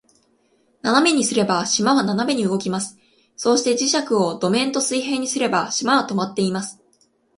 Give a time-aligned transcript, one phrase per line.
[0.81, 2.97] 斜めにすれば、島は斜めに動きます。
[3.35, 6.81] そして、磁石を土面と水平にすれば、島は停まっています。